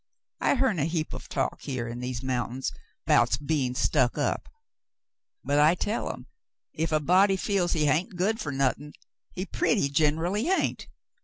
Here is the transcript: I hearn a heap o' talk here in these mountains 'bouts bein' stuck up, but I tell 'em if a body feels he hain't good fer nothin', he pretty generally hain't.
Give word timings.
I 0.39 0.55
hearn 0.55 0.79
a 0.79 0.85
heap 0.85 1.13
o' 1.13 1.19
talk 1.19 1.61
here 1.61 1.87
in 1.87 1.99
these 1.99 2.23
mountains 2.23 2.71
'bouts 3.05 3.37
bein' 3.37 3.75
stuck 3.75 4.17
up, 4.17 4.49
but 5.43 5.59
I 5.59 5.75
tell 5.75 6.11
'em 6.11 6.25
if 6.73 6.91
a 6.91 6.99
body 6.99 7.37
feels 7.37 7.73
he 7.73 7.85
hain't 7.85 8.15
good 8.15 8.39
fer 8.39 8.49
nothin', 8.49 8.93
he 9.35 9.45
pretty 9.45 9.89
generally 9.89 10.45
hain't. 10.45 10.87